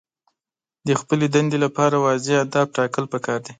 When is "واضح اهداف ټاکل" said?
2.05-3.05